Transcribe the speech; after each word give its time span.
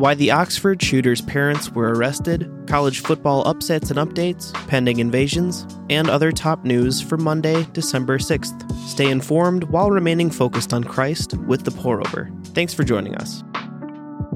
why 0.00 0.14
the 0.14 0.30
Oxford 0.30 0.82
shooter's 0.82 1.20
parents 1.20 1.68
were 1.72 1.92
arrested, 1.92 2.50
college 2.66 3.00
football 3.00 3.46
upsets 3.46 3.90
and 3.90 3.98
updates, 3.98 4.50
pending 4.66 4.98
invasions, 4.98 5.66
and 5.90 6.08
other 6.08 6.32
top 6.32 6.64
news 6.64 7.02
for 7.02 7.18
Monday, 7.18 7.66
December 7.74 8.16
6th. 8.16 8.72
Stay 8.88 9.10
informed 9.10 9.64
while 9.64 9.90
remaining 9.90 10.30
focused 10.30 10.72
on 10.72 10.84
Christ 10.84 11.34
with 11.40 11.64
the 11.64 11.70
pour 11.70 12.00
over. 12.00 12.30
Thanks 12.54 12.72
for 12.72 12.82
joining 12.82 13.14
us. 13.16 13.44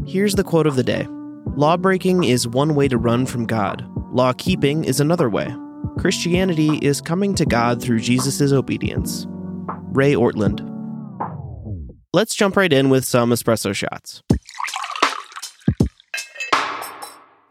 Here's 0.06 0.34
the 0.34 0.44
quote 0.44 0.66
of 0.66 0.76
the 0.76 0.82
day 0.82 1.06
Lawbreaking 1.56 2.24
is 2.24 2.46
one 2.46 2.74
way 2.74 2.86
to 2.86 2.98
run 2.98 3.24
from 3.24 3.46
God, 3.46 3.90
law 4.12 4.34
keeping 4.34 4.84
is 4.84 5.00
another 5.00 5.30
way. 5.30 5.50
Christianity 5.96 6.76
is 6.82 7.00
coming 7.00 7.34
to 7.36 7.46
God 7.46 7.80
through 7.80 8.00
Jesus' 8.00 8.52
obedience. 8.52 9.26
Ray 9.94 10.12
Ortlund. 10.12 10.60
Let's 12.12 12.34
jump 12.34 12.58
right 12.58 12.72
in 12.72 12.90
with 12.90 13.06
some 13.06 13.30
espresso 13.30 13.74
shots. 13.74 14.23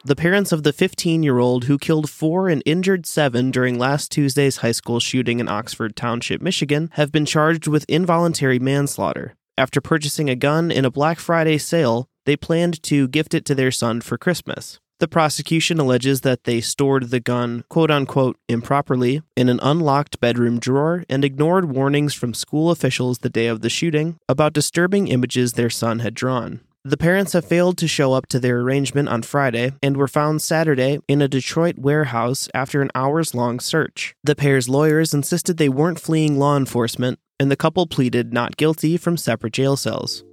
The 0.05 0.17
parents 0.17 0.51
of 0.51 0.63
the 0.63 0.73
15 0.73 1.23
year 1.23 1.39
old 1.39 1.63
who 1.63 1.77
killed 1.77 2.09
four 2.09 2.49
and 2.49 2.61
injured 2.65 3.05
seven 3.05 3.51
during 3.51 3.79
last 3.79 4.11
Tuesday's 4.11 4.57
high 4.57 4.73
school 4.73 4.99
shooting 4.99 5.39
in 5.39 5.47
Oxford 5.47 5.95
Township, 5.95 6.41
Michigan, 6.41 6.89
have 6.95 7.09
been 7.09 7.25
charged 7.25 7.67
with 7.67 7.85
involuntary 7.87 8.59
manslaughter. 8.59 9.35
After 9.57 9.79
purchasing 9.79 10.29
a 10.29 10.35
gun 10.35 10.71
in 10.71 10.83
a 10.83 10.91
Black 10.91 11.19
Friday 11.19 11.57
sale, 11.57 12.09
they 12.25 12.35
planned 12.35 12.83
to 12.83 13.07
gift 13.07 13.33
it 13.33 13.45
to 13.45 13.55
their 13.55 13.71
son 13.71 14.01
for 14.01 14.17
Christmas. 14.17 14.77
The 14.99 15.07
prosecution 15.07 15.79
alleges 15.79 16.19
that 16.21 16.43
they 16.43 16.59
stored 16.59 17.09
the 17.09 17.21
gun, 17.21 17.63
quote 17.69 17.89
unquote, 17.89 18.37
improperly 18.49 19.21
in 19.37 19.47
an 19.47 19.61
unlocked 19.63 20.19
bedroom 20.19 20.59
drawer 20.59 21.05
and 21.07 21.23
ignored 21.23 21.71
warnings 21.71 22.13
from 22.13 22.33
school 22.33 22.71
officials 22.71 23.19
the 23.19 23.29
day 23.29 23.47
of 23.47 23.61
the 23.61 23.69
shooting 23.69 24.17
about 24.27 24.51
disturbing 24.51 25.07
images 25.07 25.53
their 25.53 25.69
son 25.69 25.99
had 25.99 26.13
drawn. 26.13 26.59
The 26.85 26.97
parents 26.97 27.31
have 27.31 27.45
failed 27.45 27.77
to 27.77 27.87
show 27.87 28.11
up 28.11 28.27
to 28.27 28.41
their 28.41 28.59
arrangement 28.59 29.07
on 29.07 29.21
Friday 29.21 29.71
and 29.81 29.95
were 29.95 30.07
found 30.09 30.41
Saturday 30.41 30.99
in 31.07 31.21
a 31.21 31.29
Detroit 31.29 31.77
warehouse 31.77 32.49
after 32.53 32.81
an 32.81 32.91
hours 32.93 33.33
long 33.33 33.61
search. 33.61 34.15
The 34.21 34.35
pair's 34.35 34.67
lawyers 34.67 35.13
insisted 35.13 35.55
they 35.55 35.69
weren't 35.69 35.97
fleeing 35.97 36.37
law 36.37 36.57
enforcement, 36.57 37.19
and 37.39 37.49
the 37.49 37.55
couple 37.55 37.87
pleaded 37.87 38.33
not 38.33 38.57
guilty 38.57 38.97
from 38.97 39.15
separate 39.15 39.53
jail 39.53 39.77
cells. 39.77 40.25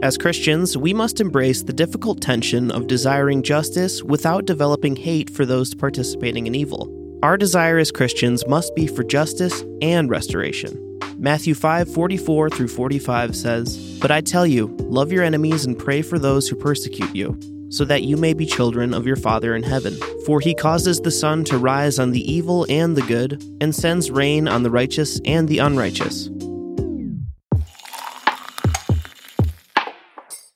As 0.00 0.16
Christians, 0.16 0.76
we 0.76 0.94
must 0.94 1.20
embrace 1.20 1.64
the 1.64 1.72
difficult 1.72 2.20
tension 2.20 2.70
of 2.70 2.86
desiring 2.86 3.42
justice 3.42 4.00
without 4.00 4.46
developing 4.46 4.94
hate 4.94 5.28
for 5.28 5.44
those 5.44 5.74
participating 5.74 6.46
in 6.46 6.54
evil. 6.54 6.88
Our 7.24 7.36
desire 7.36 7.78
as 7.78 7.90
Christians 7.90 8.46
must 8.46 8.72
be 8.76 8.86
for 8.86 9.02
justice 9.02 9.64
and 9.80 10.08
restoration. 10.08 10.91
Matthew 11.22 11.54
5 11.54 11.94
44 11.94 12.50
through 12.50 12.66
45 12.66 13.36
says, 13.36 13.98
But 14.00 14.10
I 14.10 14.20
tell 14.20 14.44
you, 14.44 14.76
love 14.80 15.12
your 15.12 15.22
enemies 15.22 15.64
and 15.64 15.78
pray 15.78 16.02
for 16.02 16.18
those 16.18 16.48
who 16.48 16.56
persecute 16.56 17.14
you, 17.14 17.38
so 17.70 17.84
that 17.84 18.02
you 18.02 18.16
may 18.16 18.34
be 18.34 18.44
children 18.44 18.92
of 18.92 19.06
your 19.06 19.14
Father 19.14 19.54
in 19.54 19.62
heaven. 19.62 19.96
For 20.26 20.40
he 20.40 20.52
causes 20.52 20.98
the 20.98 21.12
sun 21.12 21.44
to 21.44 21.58
rise 21.58 22.00
on 22.00 22.10
the 22.10 22.32
evil 22.32 22.66
and 22.68 22.96
the 22.96 23.02
good, 23.02 23.40
and 23.60 23.72
sends 23.72 24.10
rain 24.10 24.48
on 24.48 24.64
the 24.64 24.70
righteous 24.72 25.20
and 25.24 25.46
the 25.46 25.58
unrighteous. 25.58 26.28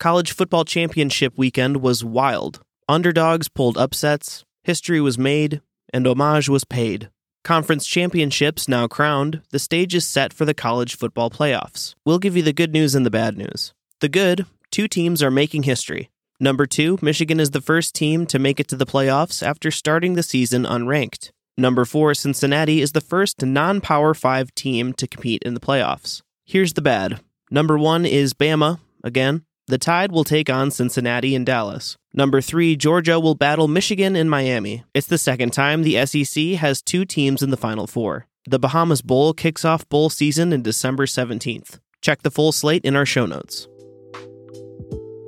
College 0.00 0.32
football 0.32 0.64
championship 0.64 1.38
weekend 1.38 1.76
was 1.76 2.04
wild. 2.04 2.60
Underdogs 2.88 3.48
pulled 3.48 3.78
upsets, 3.78 4.44
history 4.64 5.00
was 5.00 5.16
made, 5.16 5.60
and 5.92 6.08
homage 6.08 6.48
was 6.48 6.64
paid. 6.64 7.08
Conference 7.46 7.86
championships 7.86 8.66
now 8.66 8.88
crowned, 8.88 9.40
the 9.50 9.60
stage 9.60 9.94
is 9.94 10.04
set 10.04 10.32
for 10.32 10.44
the 10.44 10.52
college 10.52 10.96
football 10.96 11.30
playoffs. 11.30 11.94
We'll 12.04 12.18
give 12.18 12.36
you 12.36 12.42
the 12.42 12.52
good 12.52 12.72
news 12.72 12.96
and 12.96 13.06
the 13.06 13.08
bad 13.08 13.38
news. 13.38 13.72
The 14.00 14.08
good 14.08 14.46
two 14.72 14.88
teams 14.88 15.22
are 15.22 15.30
making 15.30 15.62
history. 15.62 16.10
Number 16.40 16.66
two, 16.66 16.98
Michigan 17.00 17.38
is 17.38 17.52
the 17.52 17.60
first 17.60 17.94
team 17.94 18.26
to 18.26 18.40
make 18.40 18.58
it 18.58 18.66
to 18.66 18.74
the 18.74 18.84
playoffs 18.84 19.46
after 19.46 19.70
starting 19.70 20.14
the 20.14 20.24
season 20.24 20.64
unranked. 20.64 21.30
Number 21.56 21.84
four, 21.84 22.14
Cincinnati 22.14 22.80
is 22.80 22.90
the 22.90 23.00
first 23.00 23.40
non 23.40 23.80
Power 23.80 24.12
5 24.12 24.52
team 24.56 24.92
to 24.94 25.06
compete 25.06 25.44
in 25.44 25.54
the 25.54 25.60
playoffs. 25.60 26.22
Here's 26.46 26.72
the 26.72 26.82
bad. 26.82 27.20
Number 27.48 27.78
one 27.78 28.04
is 28.04 28.34
Bama, 28.34 28.80
again. 29.04 29.44
The 29.68 29.78
Tide 29.78 30.12
will 30.12 30.22
take 30.22 30.48
on 30.48 30.70
Cincinnati 30.70 31.34
and 31.34 31.44
Dallas. 31.44 31.96
Number 32.14 32.40
three, 32.40 32.76
Georgia 32.76 33.18
will 33.18 33.34
battle 33.34 33.66
Michigan 33.66 34.14
and 34.14 34.30
Miami. 34.30 34.84
It's 34.94 35.08
the 35.08 35.18
second 35.18 35.52
time 35.52 35.82
the 35.82 36.06
SEC 36.06 36.60
has 36.60 36.80
two 36.80 37.04
teams 37.04 37.42
in 37.42 37.50
the 37.50 37.56
Final 37.56 37.88
Four. 37.88 38.28
The 38.48 38.60
Bahamas 38.60 39.02
Bowl 39.02 39.34
kicks 39.34 39.64
off 39.64 39.88
bowl 39.88 40.08
season 40.08 40.52
in 40.52 40.62
December 40.62 41.04
17th. 41.04 41.80
Check 42.00 42.22
the 42.22 42.30
full 42.30 42.52
slate 42.52 42.84
in 42.84 42.94
our 42.94 43.04
show 43.04 43.26
notes. 43.26 43.66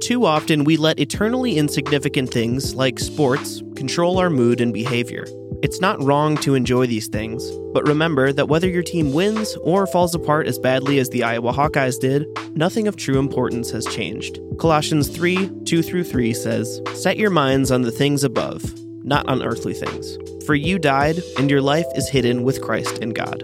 Too 0.01 0.25
often, 0.25 0.63
we 0.63 0.77
let 0.77 1.01
eternally 1.01 1.59
insignificant 1.59 2.31
things 2.31 2.77
like 2.77 3.01
sports 3.01 3.61
control 3.75 4.19
our 4.19 4.31
mood 4.31 4.61
and 4.61 4.73
behavior. 4.73 5.27
It's 5.61 5.81
not 5.81 6.01
wrong 6.01 6.37
to 6.39 6.55
enjoy 6.55 6.87
these 6.87 7.09
things, 7.09 7.45
but 7.75 7.89
remember 7.89 8.33
that 8.33 8.47
whether 8.49 8.69
your 8.69 8.85
team 8.85 9.13
wins 9.13 9.57
or 9.63 9.89
falls 9.89 10.15
apart 10.15 10.47
as 10.47 10.57
badly 10.57 11.01
as 11.01 11.11
the 11.11 11.25
Iowa 11.25 11.53
Hawkeyes 11.53 11.99
did, 11.99 12.29
nothing 12.57 12.87
of 12.87 12.95
true 12.95 13.19
importance 13.19 13.69
has 13.73 13.85
changed. 13.87 14.39
Colossians 14.61 15.09
3 15.09 15.51
2 15.65 15.83
through 15.83 16.05
3 16.05 16.33
says, 16.33 16.81
Set 16.95 17.17
your 17.17 17.31
minds 17.31 17.73
on 17.73 17.83
the 17.83 17.91
things 17.91 18.23
above, 18.23 18.63
not 19.05 19.29
on 19.29 19.43
earthly 19.43 19.75
things. 19.75 20.17
For 20.47 20.55
you 20.55 20.79
died, 20.79 21.21
and 21.39 21.51
your 21.51 21.61
life 21.61 21.87
is 21.97 22.09
hidden 22.09 22.45
with 22.45 22.63
Christ 22.63 22.99
in 22.99 23.11
God. 23.11 23.43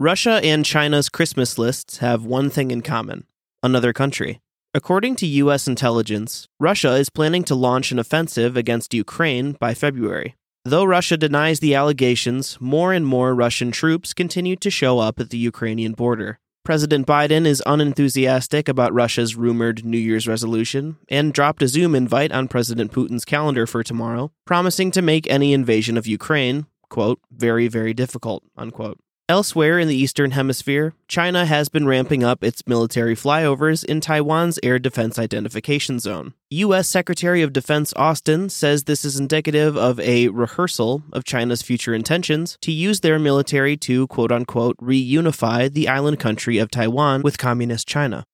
Russia 0.00 0.40
and 0.42 0.64
China's 0.64 1.10
Christmas 1.10 1.58
lists 1.58 1.98
have 1.98 2.24
one 2.24 2.48
thing 2.48 2.70
in 2.70 2.80
common 2.80 3.26
another 3.62 3.92
country. 3.92 4.40
According 4.76 5.14
to 5.16 5.26
U.S. 5.44 5.68
intelligence, 5.68 6.48
Russia 6.58 6.94
is 6.94 7.08
planning 7.08 7.44
to 7.44 7.54
launch 7.54 7.92
an 7.92 8.00
offensive 8.00 8.56
against 8.56 8.92
Ukraine 8.92 9.52
by 9.52 9.72
February. 9.72 10.34
Though 10.64 10.82
Russia 10.82 11.16
denies 11.16 11.60
the 11.60 11.76
allegations, 11.76 12.58
more 12.60 12.92
and 12.92 13.06
more 13.06 13.36
Russian 13.36 13.70
troops 13.70 14.12
continue 14.12 14.56
to 14.56 14.70
show 14.70 14.98
up 14.98 15.20
at 15.20 15.30
the 15.30 15.38
Ukrainian 15.38 15.92
border. 15.92 16.40
President 16.64 17.06
Biden 17.06 17.46
is 17.46 17.62
unenthusiastic 17.66 18.68
about 18.68 18.92
Russia's 18.92 19.36
rumored 19.36 19.84
New 19.84 19.96
Year's 19.98 20.26
resolution 20.26 20.96
and 21.08 21.32
dropped 21.32 21.62
a 21.62 21.68
Zoom 21.68 21.94
invite 21.94 22.32
on 22.32 22.48
President 22.48 22.90
Putin's 22.90 23.24
calendar 23.24 23.68
for 23.68 23.84
tomorrow, 23.84 24.32
promising 24.44 24.90
to 24.90 25.02
make 25.02 25.30
any 25.30 25.52
invasion 25.52 25.96
of 25.96 26.08
Ukraine, 26.08 26.66
quote, 26.88 27.20
very, 27.30 27.68
very 27.68 27.94
difficult, 27.94 28.42
unquote. 28.56 28.98
Elsewhere 29.26 29.78
in 29.78 29.88
the 29.88 29.96
Eastern 29.96 30.32
Hemisphere, 30.32 30.92
China 31.08 31.46
has 31.46 31.70
been 31.70 31.86
ramping 31.86 32.22
up 32.22 32.44
its 32.44 32.66
military 32.66 33.16
flyovers 33.16 33.82
in 33.82 34.02
Taiwan's 34.02 34.58
Air 34.62 34.78
Defense 34.78 35.18
Identification 35.18 35.98
Zone. 35.98 36.34
U.S. 36.50 36.90
Secretary 36.90 37.40
of 37.40 37.50
Defense 37.50 37.94
Austin 37.96 38.50
says 38.50 38.84
this 38.84 39.02
is 39.02 39.18
indicative 39.18 39.78
of 39.78 39.98
a 40.00 40.28
rehearsal 40.28 41.04
of 41.14 41.24
China's 41.24 41.62
future 41.62 41.94
intentions 41.94 42.58
to 42.60 42.70
use 42.70 43.00
their 43.00 43.18
military 43.18 43.78
to 43.78 44.06
quote 44.08 44.30
unquote 44.30 44.76
reunify 44.76 45.72
the 45.72 45.88
island 45.88 46.18
country 46.20 46.58
of 46.58 46.70
Taiwan 46.70 47.22
with 47.22 47.38
Communist 47.38 47.88
China. 47.88 48.26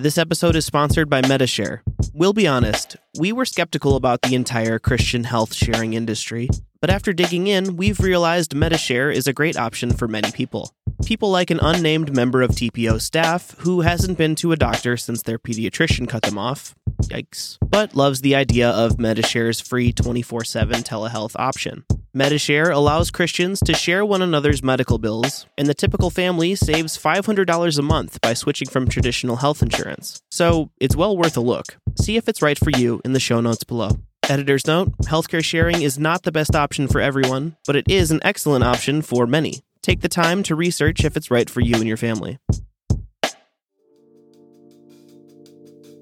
This 0.00 0.16
episode 0.16 0.54
is 0.54 0.64
sponsored 0.64 1.10
by 1.10 1.26
Medi-Share. 1.26 1.82
We'll 2.14 2.32
be 2.32 2.46
honest, 2.46 2.94
we 3.18 3.32
were 3.32 3.44
skeptical 3.44 3.96
about 3.96 4.22
the 4.22 4.36
entire 4.36 4.78
Christian 4.78 5.24
health 5.24 5.52
sharing 5.52 5.94
industry, 5.94 6.48
but 6.80 6.88
after 6.88 7.12
digging 7.12 7.48
in, 7.48 7.76
we've 7.76 7.98
realized 7.98 8.54
Medi-Share 8.54 9.10
is 9.10 9.26
a 9.26 9.32
great 9.32 9.56
option 9.56 9.92
for 9.92 10.06
many 10.06 10.30
people. 10.30 10.72
People 11.04 11.32
like 11.32 11.50
an 11.50 11.58
unnamed 11.60 12.14
member 12.14 12.42
of 12.42 12.52
TPO 12.52 13.00
staff 13.00 13.56
who 13.58 13.80
hasn't 13.80 14.16
been 14.16 14.36
to 14.36 14.52
a 14.52 14.56
doctor 14.56 14.96
since 14.96 15.22
their 15.22 15.36
pediatrician 15.36 16.08
cut 16.08 16.22
them 16.22 16.38
off. 16.38 16.76
Yikes. 17.02 17.58
But 17.68 17.96
loves 17.96 18.20
the 18.20 18.36
idea 18.36 18.70
of 18.70 19.00
Medi-Share's 19.00 19.60
free 19.60 19.92
24 19.92 20.44
7 20.44 20.82
telehealth 20.84 21.34
option. 21.34 21.84
Medi-Share 22.14 22.70
allows 22.70 23.10
Christians 23.10 23.60
to 23.60 23.74
share 23.74 24.04
one 24.04 24.22
another's 24.22 24.62
medical 24.62 24.96
bills, 24.98 25.46
and 25.58 25.68
the 25.68 25.74
typical 25.74 26.08
family 26.08 26.54
saves 26.54 26.96
$500 26.96 27.78
a 27.78 27.82
month 27.82 28.20
by 28.22 28.32
switching 28.32 28.68
from 28.68 28.88
traditional 28.88 29.36
health 29.36 29.62
insurance. 29.62 30.22
So 30.30 30.70
it's 30.80 30.96
well 30.96 31.16
worth 31.16 31.36
a 31.36 31.42
look. 31.42 31.76
See 32.00 32.16
if 32.16 32.26
it's 32.26 32.40
right 32.40 32.58
for 32.58 32.70
you 32.70 33.02
in 33.04 33.12
the 33.12 33.20
show 33.20 33.42
notes 33.42 33.62
below. 33.64 33.98
Editor's 34.26 34.66
note 34.66 34.96
healthcare 35.02 35.44
sharing 35.44 35.82
is 35.82 35.98
not 35.98 36.22
the 36.22 36.32
best 36.32 36.54
option 36.54 36.88
for 36.88 37.00
everyone, 37.00 37.56
but 37.66 37.76
it 37.76 37.84
is 37.88 38.10
an 38.10 38.20
excellent 38.22 38.64
option 38.64 39.02
for 39.02 39.26
many. 39.26 39.60
Take 39.82 40.00
the 40.00 40.08
time 40.08 40.42
to 40.44 40.54
research 40.54 41.04
if 41.04 41.16
it's 41.16 41.30
right 41.30 41.48
for 41.48 41.60
you 41.60 41.74
and 41.74 41.86
your 41.86 41.96
family. 41.96 42.38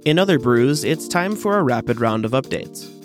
In 0.05 0.21
other 0.21 0.39
brews, 0.39 0.85
it's 0.85 1.09
time 1.09 1.35
for 1.35 1.59
a 1.59 1.65
rapid 1.65 2.01
round 2.01 2.25
of 2.25 2.31
updates. 2.31 2.96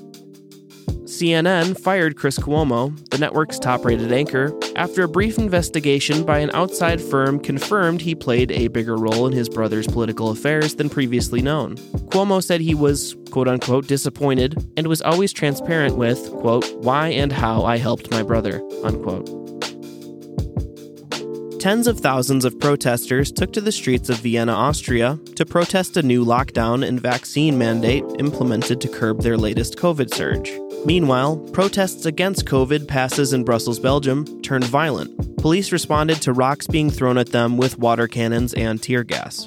CNN 1.22 1.80
fired 1.80 2.18
Chris 2.18 2.40
Cuomo, 2.40 2.98
the 3.12 3.20
network's 3.20 3.60
top 3.60 3.86
rated 3.86 4.12
anchor, 4.12 4.58
after 4.76 5.04
a 5.04 5.08
brief 5.08 5.38
investigation 5.38 6.26
by 6.26 6.40
an 6.40 6.50
outside 6.56 7.00
firm 7.00 7.40
confirmed 7.40 8.02
he 8.02 8.16
played 8.16 8.52
a 8.52 8.70
bigger 8.70 8.98
role 8.98 9.28
in 9.28 9.32
his 9.32 9.48
brother's 9.48 9.86
political 9.86 10.32
affairs 10.32 10.74
than 10.74 10.90
previously 10.90 11.40
known. 11.40 11.76
Cuomo 12.10 12.44
said 12.44 12.60
he 12.60 12.74
was, 12.74 13.16
quote 13.30 13.48
unquote, 13.48 13.86
disappointed 13.86 14.68
and 14.76 14.88
was 14.88 15.00
always 15.04 15.32
transparent 15.32 15.96
with, 15.96 16.28
quote, 16.40 16.68
why 16.78 17.10
and 17.10 17.32
how 17.32 17.66
I 17.66 17.78
helped 17.78 18.10
my 18.10 18.24
brother, 18.24 18.60
unquote. 18.84 19.30
Tens 21.60 21.86
of 21.86 22.00
thousands 22.00 22.46
of 22.46 22.60
protesters 22.60 23.32
took 23.32 23.54
to 23.54 23.62
the 23.62 23.72
streets 23.72 24.10
of 24.10 24.18
Vienna, 24.18 24.54
Austria, 24.54 25.20
to 25.36 25.46
protest 25.46 25.98
a 25.98 26.02
new 26.02 26.26
lockdown 26.26 26.84
and 26.84 27.00
vaccine 27.00 27.60
mandate 27.60 28.04
implemented 28.18 28.82
to 28.82 28.88
curb 28.88 29.22
their 29.22 29.38
latest 29.38 29.76
COVID 29.78 30.12
surge. 30.12 30.52
Meanwhile, 30.86 31.38
protests 31.54 32.06
against 32.06 32.46
COVID 32.46 32.88
passes 32.88 33.34
in 33.34 33.44
Brussels, 33.44 33.80
Belgium 33.80 34.42
turned 34.42 34.66
violent. 34.66 35.38
Police 35.38 35.72
responded 35.72 36.22
to 36.24 36.34
rocks 36.34 36.68
being 36.68 36.90
thrown 36.90 37.18
at 37.18 37.30
them 37.30 37.58
with 37.58 37.78
water 37.78 38.08
cannons 38.08 38.54
and 38.54 38.82
tear 38.82 39.04
gas. 39.04 39.46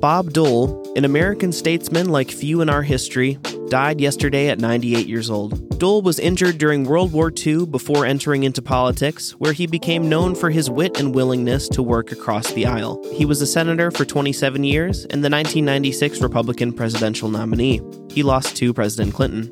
Bob 0.00 0.32
Dole, 0.32 0.92
an 0.96 1.04
American 1.04 1.52
statesman 1.52 2.08
like 2.10 2.30
few 2.30 2.60
in 2.60 2.68
our 2.68 2.82
history, 2.82 3.38
died 3.68 4.00
yesterday 4.00 4.48
at 4.48 4.58
98 4.58 5.06
years 5.06 5.30
old. 5.30 5.63
Dole 5.78 6.02
was 6.02 6.18
injured 6.18 6.58
during 6.58 6.84
World 6.84 7.12
War 7.12 7.32
II 7.34 7.66
before 7.66 8.06
entering 8.06 8.44
into 8.44 8.62
politics, 8.62 9.32
where 9.32 9.52
he 9.52 9.66
became 9.66 10.08
known 10.08 10.34
for 10.34 10.50
his 10.50 10.70
wit 10.70 10.98
and 10.98 11.14
willingness 11.14 11.68
to 11.70 11.82
work 11.82 12.12
across 12.12 12.52
the 12.52 12.66
aisle. 12.66 13.02
He 13.12 13.24
was 13.24 13.42
a 13.42 13.46
senator 13.46 13.90
for 13.90 14.04
27 14.04 14.62
years 14.64 15.00
and 15.06 15.24
the 15.24 15.30
1996 15.30 16.20
Republican 16.20 16.72
presidential 16.72 17.28
nominee. 17.28 17.80
He 18.10 18.22
lost 18.22 18.56
to 18.56 18.72
President 18.72 19.14
Clinton. 19.14 19.48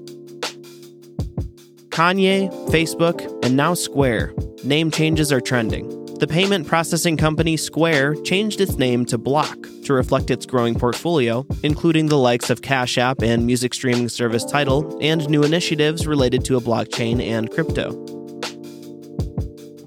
Kanye, 1.89 2.51
Facebook, 2.71 3.45
and 3.45 3.57
now 3.57 3.75
Square. 3.75 4.35
Name 4.65 4.91
changes 4.91 5.33
are 5.33 5.41
trending 5.41 6.02
the 6.23 6.29
payment 6.29 6.69
processing 6.69 7.17
company 7.17 7.57
Square 7.57 8.15
changed 8.23 8.61
its 8.61 8.79
name 8.79 9.05
to 9.07 9.19
Block 9.19 9.59
to 9.83 9.93
reflect 9.93 10.31
its 10.31 10.47
growing 10.47 10.77
portfolio, 10.77 11.45
including 11.65 12.07
the 12.07 12.17
likes 12.17 12.49
of 12.49 12.63
Cash 12.63 12.97
App 12.97 13.23
and 13.23 13.45
music 13.45 13.75
streaming 13.75 14.09
service 14.09 14.45
Tidal, 14.45 14.97
and 15.03 15.29
new 15.29 15.43
initiatives 15.43 16.07
related 16.07 16.45
to 16.45 16.57
a 16.57 16.61
blockchain 16.61 17.21
and 17.21 17.51
crypto. 17.51 17.91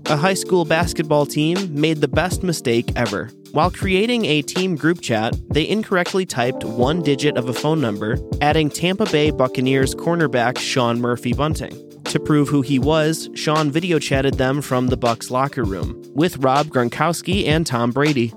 A 0.08 0.18
high 0.18 0.34
school 0.34 0.66
basketball 0.66 1.26
team 1.26 1.74
made 1.74 2.02
the 2.02 2.10
best 2.10 2.44
mistake 2.44 2.92
ever. 2.98 3.30
While 3.52 3.72
creating 3.72 4.26
a 4.26 4.42
team 4.42 4.76
group 4.76 5.00
chat, 5.00 5.38
they 5.50 5.66
incorrectly 5.66 6.26
typed 6.26 6.66
one 6.66 7.02
digit 7.02 7.38
of 7.38 7.48
a 7.48 7.54
phone 7.54 7.80
number, 7.80 8.18
adding 8.42 8.70
Tampa 8.70 9.06
Bay 9.06 9.32
Buccaneers 9.32 9.96
cornerback 9.96 10.58
Sean 10.60 11.00
Murphy 11.00 11.32
Bunting. 11.32 11.85
To 12.06 12.19
prove 12.19 12.50
who 12.50 12.62
he 12.62 12.80
was, 12.80 13.30
Sean 13.34 13.72
video 13.72 14.00
chatted 14.00 14.36
them 14.36 14.62
from 14.62 14.88
the 14.88 14.98
Bucs 14.98 15.30
locker 15.30 15.63
room 15.63 16.02
with 16.13 16.38
Rob 16.38 16.68
Gronkowski 16.68 17.48
and 17.48 17.68
Tom 17.68 17.92
Brady. 17.92 18.34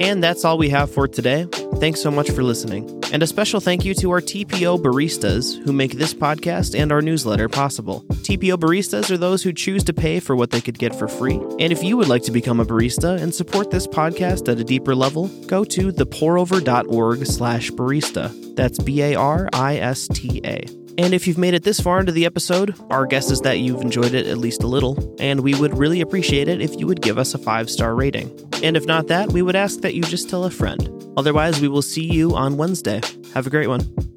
And 0.00 0.22
that's 0.22 0.44
all 0.44 0.58
we 0.58 0.68
have 0.70 0.90
for 0.90 1.08
today. 1.08 1.46
Thanks 1.76 2.00
so 2.00 2.10
much 2.10 2.30
for 2.30 2.42
listening. 2.42 3.02
And 3.12 3.22
a 3.22 3.26
special 3.26 3.60
thank 3.60 3.84
you 3.84 3.94
to 3.94 4.10
our 4.10 4.20
TPO 4.20 4.80
baristas 4.80 5.62
who 5.64 5.72
make 5.72 5.92
this 5.92 6.14
podcast 6.14 6.78
and 6.78 6.90
our 6.90 7.02
newsletter 7.02 7.48
possible. 7.48 8.04
TPO 8.08 8.56
baristas 8.56 9.10
are 9.10 9.16
those 9.16 9.42
who 9.42 9.52
choose 9.52 9.84
to 9.84 9.92
pay 9.92 10.18
for 10.18 10.34
what 10.34 10.50
they 10.50 10.60
could 10.60 10.78
get 10.78 10.94
for 10.94 11.08
free. 11.08 11.34
And 11.34 11.72
if 11.72 11.82
you 11.82 11.96
would 11.96 12.08
like 12.08 12.22
to 12.24 12.32
become 12.32 12.58
a 12.58 12.64
barista 12.64 13.20
and 13.20 13.34
support 13.34 13.70
this 13.70 13.86
podcast 13.86 14.50
at 14.50 14.58
a 14.58 14.64
deeper 14.64 14.94
level, 14.94 15.28
go 15.46 15.64
to 15.64 15.92
thepourover.org 15.92 17.26
slash 17.26 17.70
barista. 17.70 18.56
That's 18.56 18.78
B-A-R-I-S-T-A. 18.78 20.81
And 20.98 21.14
if 21.14 21.26
you've 21.26 21.38
made 21.38 21.54
it 21.54 21.62
this 21.62 21.80
far 21.80 22.00
into 22.00 22.12
the 22.12 22.26
episode, 22.26 22.74
our 22.90 23.06
guess 23.06 23.30
is 23.30 23.40
that 23.42 23.58
you've 23.58 23.80
enjoyed 23.80 24.14
it 24.14 24.26
at 24.26 24.38
least 24.38 24.62
a 24.62 24.66
little, 24.66 25.16
and 25.18 25.40
we 25.40 25.54
would 25.54 25.76
really 25.76 26.00
appreciate 26.00 26.48
it 26.48 26.60
if 26.60 26.78
you 26.78 26.86
would 26.86 27.00
give 27.00 27.18
us 27.18 27.34
a 27.34 27.38
five 27.38 27.70
star 27.70 27.94
rating. 27.94 28.30
And 28.62 28.76
if 28.76 28.86
not 28.86 29.08
that, 29.08 29.32
we 29.32 29.42
would 29.42 29.56
ask 29.56 29.80
that 29.80 29.94
you 29.94 30.02
just 30.02 30.28
tell 30.28 30.44
a 30.44 30.50
friend. 30.50 30.88
Otherwise, 31.16 31.60
we 31.60 31.68
will 31.68 31.82
see 31.82 32.04
you 32.04 32.34
on 32.36 32.56
Wednesday. 32.56 33.00
Have 33.34 33.46
a 33.46 33.50
great 33.50 33.68
one. 33.68 34.11